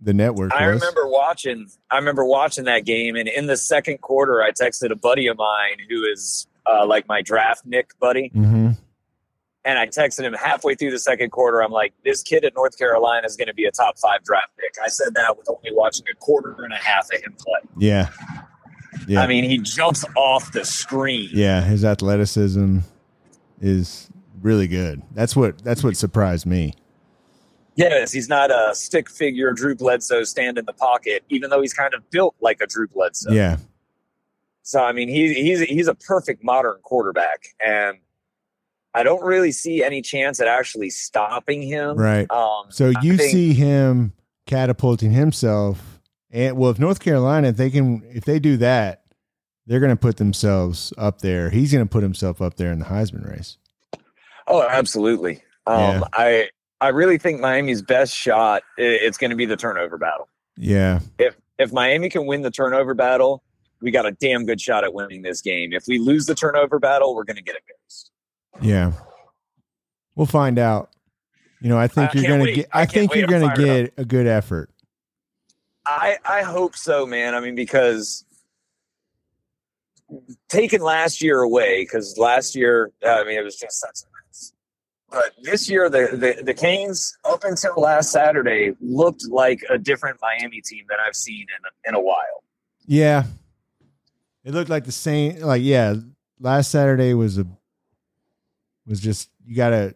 the 0.00 0.12
network 0.12 0.52
I 0.52 0.68
was. 0.68 0.80
remember 0.80 1.08
watching. 1.08 1.68
I 1.90 1.96
remember 1.96 2.24
watching 2.24 2.64
that 2.64 2.84
game, 2.84 3.16
and 3.16 3.28
in 3.28 3.46
the 3.46 3.56
second 3.56 4.00
quarter, 4.02 4.42
I 4.42 4.50
texted 4.50 4.90
a 4.90 4.96
buddy 4.96 5.26
of 5.26 5.38
mine 5.38 5.78
who 5.88 6.04
is 6.04 6.46
uh, 6.70 6.86
like 6.86 7.08
my 7.08 7.22
draft 7.22 7.64
Nick 7.64 7.98
buddy, 7.98 8.28
hmm 8.28 8.72
and 9.66 9.80
I 9.80 9.86
texted 9.88 10.22
him 10.22 10.32
halfway 10.32 10.76
through 10.76 10.92
the 10.92 10.98
second 10.98 11.30
quarter. 11.30 11.62
I'm 11.62 11.72
like, 11.72 11.92
"This 12.04 12.22
kid 12.22 12.44
at 12.44 12.54
North 12.54 12.78
Carolina 12.78 13.26
is 13.26 13.36
going 13.36 13.48
to 13.48 13.54
be 13.54 13.64
a 13.64 13.72
top 13.72 13.98
five 13.98 14.22
draft 14.22 14.56
pick." 14.56 14.74
I 14.82 14.88
said 14.88 15.14
that 15.14 15.36
with 15.36 15.48
only 15.50 15.72
watching 15.72 16.06
a 16.10 16.14
quarter 16.14 16.56
and 16.62 16.72
a 16.72 16.76
half 16.76 17.12
of 17.12 17.20
him 17.20 17.34
play. 17.38 17.68
Yeah. 17.76 18.08
Yeah. 19.08 19.20
I 19.20 19.26
mean, 19.26 19.44
he 19.44 19.58
jumps 19.58 20.04
off 20.16 20.52
the 20.52 20.64
screen. 20.64 21.28
yeah, 21.32 21.60
his 21.60 21.84
athleticism 21.84 22.78
is 23.60 24.08
really 24.40 24.68
good. 24.68 25.02
That's 25.12 25.34
what 25.36 25.62
that's 25.62 25.82
what 25.84 25.96
surprised 25.96 26.46
me. 26.46 26.72
Yes, 27.74 28.10
he's 28.10 28.28
not 28.28 28.50
a 28.50 28.74
stick 28.74 29.10
figure 29.10 29.52
Drew 29.52 29.74
Bledsoe 29.74 30.24
stand 30.24 30.56
in 30.56 30.64
the 30.64 30.72
pocket, 30.72 31.24
even 31.28 31.50
though 31.50 31.60
he's 31.60 31.74
kind 31.74 31.92
of 31.92 32.08
built 32.10 32.34
like 32.40 32.60
a 32.62 32.66
Drew 32.66 32.88
Bledsoe. 32.88 33.32
Yeah. 33.32 33.58
So 34.62 34.82
I 34.82 34.92
mean, 34.92 35.08
he's 35.08 35.36
he's 35.36 35.60
he's 35.60 35.88
a 35.88 35.94
perfect 35.94 36.42
modern 36.42 36.78
quarterback, 36.82 37.48
and 37.64 37.98
I 38.96 39.02
don't 39.02 39.22
really 39.24 39.52
see 39.52 39.84
any 39.84 40.00
chance 40.02 40.40
at 40.40 40.48
actually 40.48 40.90
stopping 40.90 41.60
him. 41.62 41.96
Right. 41.96 42.30
Um, 42.30 42.64
So 42.70 42.92
you 43.02 43.16
think- 43.16 43.30
see 43.30 43.52
him 43.52 44.12
catapulting 44.46 45.10
himself, 45.12 46.00
and 46.30 46.56
well, 46.56 46.70
if 46.70 46.78
North 46.78 47.00
Carolina, 47.00 47.48
if 47.48 47.56
they 47.56 47.70
can, 47.70 48.02
if 48.12 48.24
they 48.24 48.38
do 48.38 48.56
that, 48.58 49.02
they're 49.66 49.80
going 49.80 49.90
to 49.90 49.96
put 49.96 50.16
themselves 50.16 50.92
up 50.96 51.20
there. 51.20 51.50
He's 51.50 51.72
going 51.72 51.84
to 51.84 51.90
put 51.90 52.02
himself 52.02 52.40
up 52.40 52.54
there 52.56 52.72
in 52.72 52.78
the 52.78 52.84
Heisman 52.86 53.28
race. 53.28 53.58
Oh, 54.46 54.62
absolutely. 54.66 55.42
Um, 55.66 55.80
Yeah. 55.80 56.00
I 56.12 56.48
I 56.80 56.88
really 56.88 57.18
think 57.18 57.40
Miami's 57.40 57.82
best 57.82 58.14
shot 58.14 58.62
it's 58.76 59.18
going 59.18 59.30
to 59.30 59.36
be 59.36 59.46
the 59.46 59.56
turnover 59.56 59.98
battle. 59.98 60.28
Yeah, 60.56 61.00
If 61.18 61.36
if 61.58 61.72
Miami 61.72 62.08
can 62.08 62.26
win 62.26 62.42
the 62.42 62.50
turnover 62.50 62.94
battle, 62.94 63.42
we 63.80 63.90
got 63.90 64.06
a 64.06 64.12
damn 64.12 64.46
good 64.46 64.60
shot 64.60 64.84
at 64.84 64.92
winning 64.94 65.22
this 65.22 65.40
game. 65.42 65.72
If 65.72 65.84
we 65.88 65.98
lose 65.98 66.26
the 66.26 66.34
turnover 66.34 66.78
battle, 66.78 67.14
we're 67.14 67.24
going 67.24 67.36
to 67.36 67.42
get 67.42 67.56
embarrassed. 67.56 68.10
Yeah. 68.60 68.92
We'll 70.14 70.26
find 70.26 70.58
out. 70.58 70.90
You 71.60 71.68
know, 71.68 71.78
I 71.78 71.88
think 71.88 72.10
I 72.10 72.18
you're 72.18 72.28
going 72.28 72.40
to 72.40 72.44
wait. 72.44 72.54
get. 72.54 72.68
I 72.72 72.82
I 72.82 72.86
think 72.86 73.14
you're 73.14 73.26
going 73.26 73.48
to 73.48 73.54
fired 73.54 73.56
get 73.56 73.94
a 73.96 74.04
good 74.04 74.26
effort. 74.26 74.70
I 75.86 76.18
I 76.24 76.42
hope 76.42 76.76
so, 76.76 77.06
man. 77.06 77.34
I 77.34 77.40
mean, 77.40 77.54
because 77.54 78.24
taking 80.48 80.80
last 80.82 81.22
year 81.22 81.40
away, 81.40 81.82
because 81.82 82.16
last 82.18 82.54
year, 82.54 82.92
I 83.04 83.24
mean, 83.24 83.38
it 83.38 83.44
was 83.44 83.56
just 83.56 83.80
such 83.80 84.00
a 84.02 84.06
mess. 84.28 84.52
But 85.10 85.32
this 85.42 85.70
year, 85.70 85.88
the, 85.88 86.08
the 86.12 86.42
the 86.42 86.54
Canes 86.54 87.16
up 87.24 87.44
until 87.44 87.74
last 87.76 88.10
Saturday 88.10 88.72
looked 88.80 89.26
like 89.28 89.60
a 89.70 89.78
different 89.78 90.18
Miami 90.20 90.60
team 90.60 90.84
that 90.88 90.98
I've 91.00 91.16
seen 91.16 91.46
in 91.48 91.64
a, 91.64 91.88
in 91.90 91.94
a 91.94 92.00
while. 92.00 92.44
Yeah, 92.86 93.24
it 94.44 94.52
looked 94.52 94.70
like 94.70 94.84
the 94.84 94.92
same. 94.92 95.40
Like 95.40 95.62
yeah, 95.62 95.94
last 96.40 96.70
Saturday 96.70 97.14
was 97.14 97.38
a 97.38 97.46
was 98.86 99.00
just 99.00 99.30
you 99.44 99.56
gotta 99.56 99.94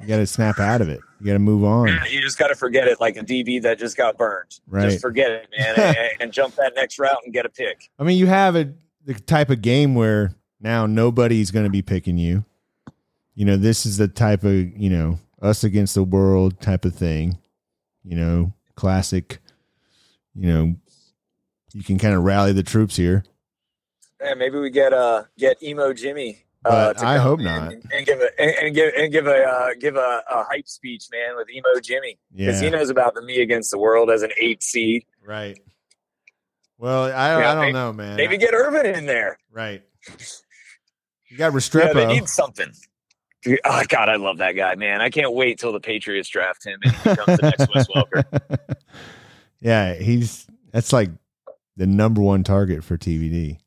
you 0.00 0.06
gotta 0.06 0.26
snap 0.26 0.58
out 0.58 0.80
of 0.80 0.88
it. 0.88 1.00
You 1.20 1.26
gotta 1.26 1.38
move 1.38 1.64
on. 1.64 1.88
You 2.10 2.20
just 2.20 2.38
got 2.38 2.48
to 2.48 2.54
forget 2.54 2.86
it, 2.86 3.00
like 3.00 3.16
a 3.16 3.22
DB 3.22 3.62
that 3.62 3.78
just 3.78 3.96
got 3.96 4.18
burned. 4.18 4.60
Right. 4.66 4.90
Just 4.90 5.00
forget 5.00 5.30
it, 5.30 5.48
man, 5.56 5.74
and, 5.96 6.08
and 6.20 6.32
jump 6.32 6.54
that 6.56 6.74
next 6.74 6.98
route 6.98 7.18
and 7.24 7.32
get 7.32 7.46
a 7.46 7.48
pick. 7.48 7.90
I 7.98 8.04
mean, 8.04 8.18
you 8.18 8.26
have 8.26 8.56
a 8.56 8.72
the 9.04 9.14
type 9.14 9.50
of 9.50 9.62
game 9.62 9.94
where 9.94 10.34
now 10.60 10.86
nobody's 10.86 11.50
going 11.50 11.64
to 11.64 11.70
be 11.70 11.82
picking 11.82 12.18
you. 12.18 12.44
You 13.34 13.44
know, 13.44 13.56
this 13.56 13.86
is 13.86 13.96
the 13.96 14.08
type 14.08 14.44
of 14.44 14.52
you 14.52 14.90
know 14.90 15.18
us 15.40 15.64
against 15.64 15.94
the 15.94 16.04
world 16.04 16.60
type 16.60 16.84
of 16.84 16.94
thing. 16.94 17.38
You 18.02 18.16
know, 18.16 18.52
classic. 18.74 19.38
You 20.34 20.48
know, 20.48 20.74
you 21.72 21.82
can 21.82 21.98
kind 21.98 22.14
of 22.14 22.22
rally 22.22 22.52
the 22.52 22.62
troops 22.62 22.96
here. 22.96 23.24
Yeah, 24.20 24.34
maybe 24.34 24.58
we 24.58 24.70
get 24.70 24.92
uh 24.92 25.24
get 25.38 25.62
emo 25.62 25.92
Jimmy. 25.92 26.43
Uh, 26.64 26.70
But 26.94 26.98
to 26.98 27.06
I 27.06 27.16
hope 27.18 27.40
in 27.40 27.44
not. 27.46 27.72
And, 27.72 27.84
and 27.92 28.06
give 28.06 28.20
a 28.20 28.40
and, 28.40 28.50
and 28.62 28.74
give 28.74 28.92
and 28.96 29.12
give 29.12 29.26
a 29.26 29.42
uh, 29.44 29.68
give 29.78 29.96
a, 29.96 30.22
a 30.30 30.44
hype 30.44 30.66
speech, 30.66 31.06
man, 31.12 31.36
with 31.36 31.48
emo 31.50 31.78
Jimmy 31.82 32.18
because 32.34 32.60
he 32.60 32.70
knows 32.70 32.90
about 32.90 33.14
the 33.14 33.22
me 33.22 33.40
against 33.42 33.70
the 33.70 33.78
world 33.78 34.10
as 34.10 34.22
an 34.22 34.30
eight 34.40 34.62
seed. 34.62 35.04
right. 35.24 35.58
Well, 36.78 37.04
I, 37.04 37.08
Yeah, 37.40 37.50
I 37.50 37.54
don't 37.54 37.60
maybe- 37.62 37.72
know, 37.72 37.92
man. 37.92 38.16
Maybe 38.16 38.36
get 38.36 38.52
Irvin 38.52 38.84
in 38.86 39.06
there. 39.06 39.38
right. 39.52 39.82
You 41.30 41.38
got 41.38 41.52
Yeah, 41.52 41.58
Restrepo. 41.58 41.94
they 41.94 42.06
need 42.06 42.28
something. 42.28 42.70
Oh 43.64 43.82
God, 43.88 44.08
I 44.08 44.16
love 44.16 44.38
that 44.38 44.52
guy, 44.52 44.74
man. 44.74 45.00
I 45.00 45.10
can't 45.10 45.32
wait 45.34 45.58
till 45.58 45.72
the 45.72 45.80
Patriots 45.80 46.28
draft 46.28 46.64
him 46.64 46.78
and 46.82 46.92
he 46.92 47.10
becomes 47.10 47.38
the 47.38 47.54
next 47.58 47.74
Wes 47.74 47.86
Welker. 47.88 48.58
yeah, 49.60 49.94
he's 49.94 50.46
that's 50.72 50.92
like 50.92 51.10
the 51.76 51.86
number 51.86 52.20
one 52.22 52.42
target 52.42 52.82
for 52.84 52.96
TVD. 52.96 53.58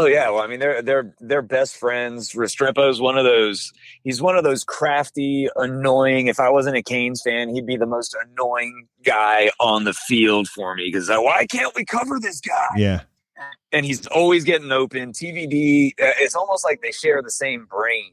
Oh 0.00 0.06
yeah, 0.06 0.30
well, 0.30 0.42
I 0.42 0.46
mean, 0.46 0.60
they're 0.60 0.80
they're 0.80 1.12
they're 1.18 1.42
best 1.42 1.76
friends. 1.76 2.32
Restrepo's 2.32 3.00
one 3.00 3.18
of 3.18 3.24
those. 3.24 3.72
He's 4.04 4.22
one 4.22 4.36
of 4.36 4.44
those 4.44 4.62
crafty, 4.62 5.48
annoying. 5.56 6.28
If 6.28 6.38
I 6.38 6.50
wasn't 6.50 6.76
a 6.76 6.82
Canes 6.84 7.20
fan, 7.20 7.48
he'd 7.52 7.66
be 7.66 7.76
the 7.76 7.84
most 7.86 8.16
annoying 8.30 8.86
guy 9.04 9.50
on 9.58 9.82
the 9.82 9.92
field 9.92 10.46
for 10.46 10.76
me 10.76 10.84
because 10.92 11.08
why 11.08 11.46
can't 11.46 11.74
we 11.74 11.84
cover 11.84 12.20
this 12.20 12.40
guy? 12.40 12.66
Yeah, 12.76 13.00
And 13.72 13.84
he's 13.84 14.06
always 14.06 14.44
getting 14.44 14.70
open. 14.70 15.12
TVD. 15.12 15.94
uh, 16.00 16.12
It's 16.20 16.36
almost 16.36 16.64
like 16.64 16.80
they 16.80 16.92
share 16.92 17.20
the 17.20 17.30
same 17.32 17.66
brain 17.66 18.12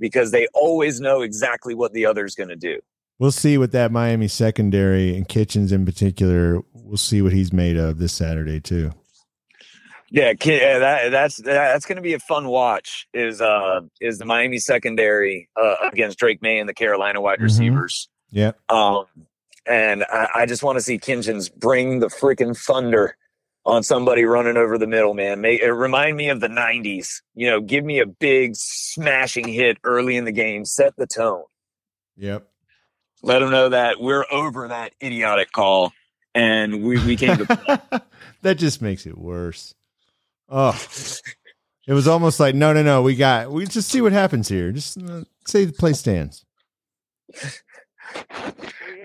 because 0.00 0.30
they 0.30 0.46
always 0.54 0.98
know 0.98 1.20
exactly 1.20 1.74
what 1.74 1.92
the 1.92 2.06
other's 2.06 2.34
going 2.36 2.48
to 2.48 2.56
do. 2.56 2.80
we'll 3.18 3.32
see 3.32 3.58
what 3.58 3.72
that 3.72 3.92
Miami 3.92 4.28
secondary 4.28 5.14
and 5.14 5.28
Kinchens 5.28 5.72
in 5.72 5.84
particular. 5.84 6.62
We'll 6.72 6.96
see 6.96 7.20
what 7.20 7.32
he's 7.34 7.52
made 7.52 7.76
of 7.76 7.98
this 7.98 8.14
Saturday 8.14 8.60
too. 8.60 8.92
Yeah, 10.10 10.34
ki- 10.34 10.56
yeah, 10.56 10.78
that 10.78 11.10
that's 11.10 11.36
that's 11.36 11.84
going 11.84 11.96
to 11.96 12.02
be 12.02 12.14
a 12.14 12.18
fun 12.18 12.48
watch. 12.48 13.06
Is 13.12 13.40
uh 13.40 13.80
is 14.00 14.18
the 14.18 14.24
Miami 14.24 14.58
secondary 14.58 15.48
uh, 15.54 15.74
against 15.92 16.18
Drake 16.18 16.40
Maye 16.40 16.58
and 16.58 16.68
the 16.68 16.74
Carolina 16.74 17.20
wide 17.20 17.40
Mhm. 17.40 17.42
receivers? 17.42 18.08
Yep. 18.30 18.58
Um, 18.70 19.04
and 19.66 20.04
I, 20.04 20.28
I 20.34 20.46
just 20.46 20.62
want 20.62 20.78
to 20.78 20.82
see 20.82 20.98
Kinchens 20.98 21.54
bring 21.54 22.00
the 22.00 22.06
freaking 22.06 22.56
thunder 22.56 23.16
on 23.66 23.82
somebody 23.82 24.24
running 24.24 24.56
over 24.56 24.78
the 24.78 24.86
middle, 24.86 25.12
man. 25.12 25.42
Make 25.42 25.60
it 25.60 25.70
remind 25.70 26.16
me 26.16 26.30
of 26.30 26.40
the 26.40 26.48
'90s. 26.48 27.20
You 27.34 27.50
know, 27.50 27.60
give 27.60 27.84
me 27.84 27.98
a 28.00 28.06
big 28.06 28.52
smashing 28.56 29.46
hit 29.48 29.76
early 29.84 30.16
in 30.16 30.24
the 30.24 30.32
game, 30.32 30.64
set 30.64 30.94
the 30.96 31.06
tone. 31.06 31.44
Yep. 32.16 32.48
Let 33.22 33.40
them 33.40 33.50
know 33.50 33.68
that 33.68 34.00
we're 34.00 34.24
over 34.30 34.68
that 34.68 34.94
idiotic 35.02 35.52
call, 35.52 35.92
and 36.34 36.82
we 36.82 37.04
we 37.04 37.16
came 37.16 37.36
to 37.36 38.02
that 38.42 38.54
just 38.54 38.80
makes 38.80 39.04
it 39.04 39.18
worse. 39.18 39.74
Oh, 40.48 40.78
it 41.86 41.92
was 41.92 42.08
almost 42.08 42.40
like 42.40 42.54
no, 42.54 42.72
no, 42.72 42.82
no. 42.82 43.02
We 43.02 43.16
got. 43.16 43.50
We 43.50 43.66
just 43.66 43.88
see 43.90 44.00
what 44.00 44.12
happens 44.12 44.48
here. 44.48 44.72
Just 44.72 45.02
uh, 45.02 45.24
say 45.46 45.64
the 45.64 45.72
play 45.72 45.92
stands. 45.92 46.44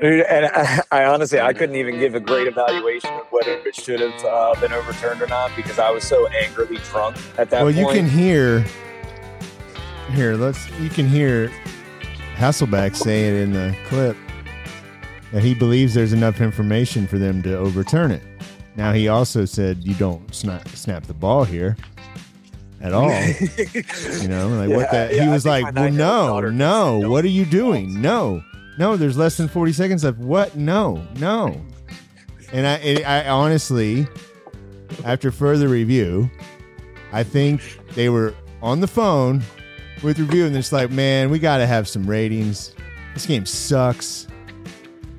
Dude, 0.02 0.22
and 0.22 0.46
I, 0.48 0.82
I 0.92 1.06
honestly, 1.06 1.40
I 1.40 1.54
couldn't 1.54 1.76
even 1.76 2.00
give 2.00 2.16
a 2.16 2.20
great 2.20 2.48
evaluation 2.48 3.12
of 3.12 3.26
whether 3.32 3.52
it 3.52 3.76
should 3.76 4.00
have 4.00 4.26
uh, 4.26 4.56
been 4.60 4.74
overturned 4.74 5.22
or 5.22 5.28
not 5.28 5.52
because 5.56 5.80
I 5.80 5.92
was 5.92 6.04
so 6.04 6.28
angrily 6.28 6.78
drunk 6.78 7.18
at 7.38 7.50
that 7.50 7.64
well, 7.64 7.74
point. 7.74 7.78
you 7.78 7.88
can 7.88 8.10
hear. 8.10 8.66
Here, 10.12 10.36
let's. 10.36 10.70
You 10.80 10.90
can 10.90 11.08
hear 11.08 11.52
Hasselbeck 12.36 12.96
say 12.96 13.28
it 13.28 13.34
in 13.36 13.54
the 13.54 13.76
clip 13.86 14.18
that 15.32 15.44
he 15.44 15.54
believes 15.54 15.94
there's 15.94 16.14
enough 16.14 16.42
information 16.42 17.08
for 17.08 17.18
them 17.18 17.42
to 17.42 17.58
overturn 17.58 18.12
it. 18.12 18.22
Now 18.75 18.94
he 18.94 19.08
also 19.08 19.46
said 19.46 19.84
you 19.84 19.94
don't 19.96 20.34
snap 20.34 20.68
snap 20.70 21.03
the 21.03 21.13
ball 21.13 21.44
here 21.44 21.77
at 22.82 22.94
all. 22.94 23.10
You 24.22 24.27
know, 24.27 24.48
like 24.50 24.70
what 24.70 24.92
that 24.92 25.13
yeah, 25.13 25.24
he 25.24 25.30
was 25.30 25.46
like, 25.46 25.74
well, 25.75 25.92
no, 25.92 26.39
no, 26.39 27.10
what 27.10 27.24
are 27.25 27.30
you 27.30 27.44
"Don't 27.44 27.51
doing? 27.51 28.01
No, 28.01 28.44
no, 28.77 28.96
there's 28.98 29.18
less 29.18 29.38
than 29.38 29.48
40 29.48 29.74
seconds 29.74 30.03
left. 30.03 30.18
What? 30.18 30.56
No, 30.56 31.06
no. 31.18 31.60
And 32.51 32.68
I, 32.68 32.75
it, 32.77 33.08
I 33.08 33.27
honestly, 33.27 34.08
after 35.03 35.32
further 35.32 35.68
review, 35.68 36.30
I 37.12 37.24
think 37.24 37.62
they 37.96 38.10
were 38.10 38.34
on 38.62 38.80
the 38.80 38.88
phone 38.88 39.44
with 40.03 40.20
review 40.20 40.46
and 40.46 40.56
it's 40.56 40.72
like, 40.72 40.89
man, 40.92 41.30
we 41.30 41.39
got 41.39 41.58
to 41.58 41.68
have 41.68 41.88
some 41.88 42.06
ratings. 42.06 42.75
This 43.13 43.25
game 43.25 43.46
sucks. 43.46 44.27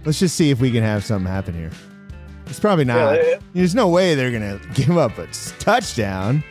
Let's 0.05 0.19
just 0.19 0.37
see 0.37 0.51
if 0.51 0.61
we 0.61 0.71
can 0.71 0.83
have 0.83 1.05
something 1.05 1.31
happen 1.31 1.55
here. 1.55 1.71
It's 2.55 2.61
probably 2.61 2.85
not. 2.85 3.17
Yeah. 3.17 3.41
There's 3.53 3.75
no 3.75 3.89
way 3.89 4.15
they're 4.15 4.31
going 4.31 4.61
to 4.61 4.65
give 4.75 4.97
up 4.97 5.19
a 5.19 5.27
touchdown. 5.59 6.45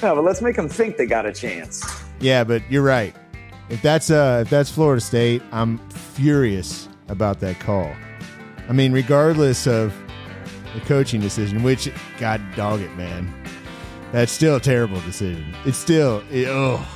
No, 0.00 0.14
but 0.14 0.22
let's 0.22 0.40
make 0.40 0.54
them 0.54 0.68
think 0.68 0.96
they 0.96 1.04
got 1.04 1.26
a 1.26 1.32
chance. 1.32 1.84
Yeah, 2.20 2.44
but 2.44 2.62
you're 2.70 2.84
right. 2.84 3.12
If 3.70 3.82
that's 3.82 4.08
uh 4.08 4.44
if 4.46 4.50
that's 4.50 4.70
Florida 4.70 5.00
State, 5.00 5.42
I'm 5.50 5.78
furious 5.88 6.88
about 7.08 7.40
that 7.40 7.58
call. 7.58 7.92
I 8.68 8.72
mean, 8.72 8.92
regardless 8.92 9.66
of 9.66 9.92
the 10.74 10.80
coaching 10.82 11.20
decision, 11.20 11.64
which 11.64 11.90
God 12.20 12.40
dog 12.54 12.80
it, 12.80 12.94
man, 12.94 13.34
that's 14.12 14.30
still 14.30 14.56
a 14.56 14.60
terrible 14.60 15.00
decision. 15.00 15.56
It's 15.64 15.76
still 15.76 16.22
it, 16.30 16.46
oh, 16.46 16.86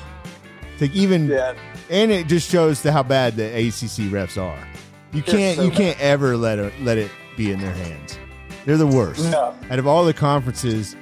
it's 0.72 0.82
like 0.82 0.94
even 0.94 1.26
Yeah, 1.26 1.56
and 1.90 2.12
it 2.12 2.28
just 2.28 2.48
shows 2.48 2.80
to 2.82 2.92
how 2.92 3.02
bad 3.02 3.34
the 3.34 3.46
ACC 3.46 4.08
refs 4.12 4.40
are. 4.40 4.68
You 5.12 5.22
can't 5.22 5.56
so 5.56 5.64
you 5.64 5.72
can't 5.72 5.98
ever 6.00 6.36
let 6.36 6.60
it 6.60 6.72
let 6.80 6.96
it 6.96 7.10
be 7.36 7.52
in 7.52 7.60
their 7.60 7.74
hands. 7.74 8.18
They're 8.64 8.76
the 8.76 8.86
worst. 8.86 9.32
Out 9.34 9.78
of 9.78 9.86
all 9.86 10.04
the 10.04 10.14
conferences, 10.14 10.94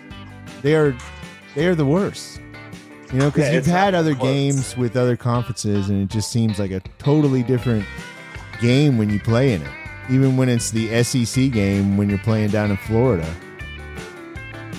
they 0.62 0.74
are 0.74 0.96
they 1.54 1.66
are 1.66 1.74
the 1.74 1.86
worst. 1.86 2.40
You 3.12 3.18
know, 3.18 3.26
because 3.30 3.48
Yeah, 3.48 3.54
you've 3.54 3.66
had 3.66 3.94
other 3.94 4.14
close. 4.14 4.28
games 4.28 4.76
with 4.76 4.96
other 4.96 5.16
conferences, 5.16 5.90
and 5.90 6.00
it 6.02 6.08
just 6.08 6.30
seems 6.30 6.58
like 6.60 6.70
a 6.70 6.80
totally 6.98 7.42
different 7.42 7.84
game 8.60 8.96
when 8.98 9.10
you 9.10 9.18
play 9.18 9.52
in 9.52 9.62
it. 9.62 9.70
Even 10.08 10.36
when 10.36 10.48
it's 10.48 10.70
the 10.70 11.02
SEC 11.02 11.50
game 11.50 11.96
when 11.96 12.08
you're 12.08 12.18
playing 12.20 12.50
down 12.50 12.70
in 12.70 12.76
Florida. 12.76 13.26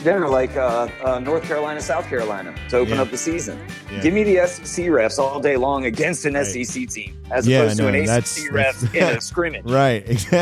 Yeah, 0.03 0.17
like 0.25 0.55
uh, 0.58 0.88
uh, 1.03 1.20
North 1.20 1.43
Carolina, 1.43 1.79
South 1.79 2.08
Carolina 2.08 2.55
to 2.70 2.77
open 2.77 2.96
Yeah. 2.96 3.01
up 3.03 3.12
the 3.12 3.17
season. 3.17 3.60
Yeah. 3.91 4.01
Give 4.01 4.13
me 4.13 4.24
the 4.24 4.38
SEC 4.48 4.86
refs 4.86 5.20
all 5.20 5.39
day 5.39 5.58
long 5.58 5.86
against 5.86 6.25
an 6.25 6.34
Right. 6.34 6.43
SEC 6.46 6.88
team, 6.88 7.15
as 7.29 7.48
Yeah, 7.48 7.60
opposed 7.60 7.77
no, 7.79 7.91
to 7.91 7.98
an 8.00 8.05
that's- 8.05 8.38
ACC 8.38 8.51
ref 8.51 8.96
in 8.96 9.03
a 9.17 9.22
scrimmage. 9.22 9.70
Right. 9.70 10.08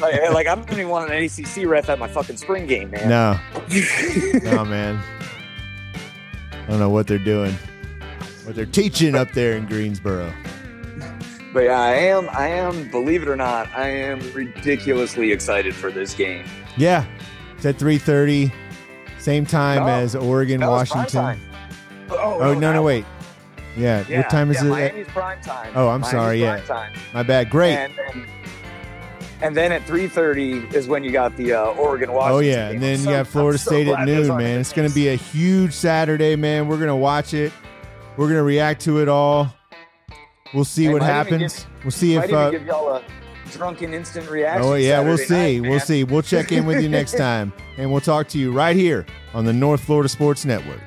like, 0.00 0.30
like, 0.32 0.46
I 0.46 0.54
don't 0.54 0.70
even 0.72 0.88
want 0.88 1.10
an 1.10 1.24
ACC 1.24 1.66
ref 1.66 1.88
at 1.88 1.98
my 1.98 2.06
fucking 2.06 2.36
spring 2.36 2.66
game, 2.66 2.90
man. 2.92 3.08
no. 3.08 3.38
No, 4.44 4.64
man. 4.64 5.02
I 6.52 6.66
don't 6.70 6.78
know 6.78 6.90
what 6.90 7.06
they're 7.08 7.18
doing. 7.18 7.54
What 8.44 8.54
they're 8.54 8.64
teaching 8.66 9.14
up 9.16 9.32
there 9.32 9.56
in 9.56 9.66
Greensboro. 9.66 10.32
But 11.52 11.64
yeah, 11.64 11.80
I 11.80 11.94
am. 11.94 12.28
I 12.30 12.46
am. 12.48 12.88
Believe 12.90 13.22
it 13.22 13.28
or 13.28 13.36
not, 13.36 13.68
I 13.76 13.88
am 13.88 14.20
ridiculously 14.32 15.32
excited 15.32 15.74
for 15.74 15.90
this 15.90 16.14
game. 16.14 16.44
Yeah. 16.76 17.04
It's 17.56 17.66
at 17.66 17.76
3:30. 17.78 18.52
Same 19.28 19.44
time 19.44 19.84
No. 19.84 19.88
as 19.88 20.16
Oregon, 20.16 20.60
No, 20.60 20.70
Washington. 20.70 21.38
Oh, 22.08 22.38
Oh, 22.40 22.54
no, 22.54 22.72
no, 22.72 22.80
wait. 22.80 23.04
Yeah. 23.76 24.02
Yeah, 24.08 24.22
what 24.22 24.30
time 24.30 24.50
is 24.50 24.56
yeah, 24.56 24.64
it? 24.64 24.70
Miami's 24.70 25.06
prime 25.08 25.40
time. 25.42 25.70
Oh, 25.76 25.88
I'm 25.88 26.00
Miami's 26.00 26.10
sorry, 26.10 26.40
yeah. 26.40 26.60
Time. 26.60 26.94
My 27.12 27.22
bad. 27.22 27.50
Great. 27.50 27.74
And 27.74 27.92
then, 27.94 28.26
and 29.42 29.54
then 29.54 29.70
at 29.70 29.82
3:30 29.82 30.72
is 30.72 30.88
when 30.88 31.04
you 31.04 31.10
got 31.10 31.36
the 31.36 31.52
uh, 31.52 31.64
Oregon 31.72 32.10
Washington. 32.10 32.36
Oh 32.36 32.38
yeah, 32.38 32.68
game. 32.68 32.76
and 32.76 32.82
then 32.82 32.92
I'm 32.94 32.98
you 33.00 33.04
so- 33.04 33.10
got 33.10 33.26
Florida 33.26 33.58
so 33.58 33.70
State 33.70 33.88
at 33.88 34.06
noon, 34.06 34.28
man. 34.28 34.60
It's 34.60 34.72
going 34.72 34.88
to 34.88 34.94
be 34.94 35.08
a 35.08 35.14
huge 35.14 35.74
Saturday, 35.74 36.34
man. 36.34 36.66
We're 36.66 36.76
going 36.78 36.88
to 36.88 36.96
watch 36.96 37.34
it. 37.34 37.52
We're 38.16 38.28
going 38.28 38.38
to 38.38 38.42
react 38.44 38.80
to 38.84 39.02
it 39.02 39.10
all. 39.10 39.54
We'll 40.54 40.64
see 40.64 40.88
what 40.88 41.02
happens. 41.02 41.66
we'll 41.84 41.90
see 41.90 42.14
if. 42.14 42.32
Uh, 42.32 42.50
give 42.50 42.64
y'all 42.64 42.94
a 42.94 43.02
drunken 43.52 43.94
instant 43.94 44.28
reaction. 44.30 44.68
oh 44.68 44.74
yeah, 44.74 45.00
we'll 45.00 45.18
see. 45.18 45.60
night, 45.60 45.68
we'll 45.68 45.80
see. 45.80 46.04
We'll 46.04 46.22
check 46.22 46.52
in 46.52 46.66
with 46.66 46.82
you 46.82 46.88
next 46.88 47.12
time, 47.16 47.52
and 47.76 47.90
we'll 47.90 48.00
talk 48.00 48.28
to 48.28 48.38
you 48.38 48.52
right 48.52 48.76
here 48.76 49.06
on 49.34 49.44
the 49.44 49.52
North 49.52 49.80
Florida 49.80 50.08
Sports 50.08 50.44
Network. 50.44 50.80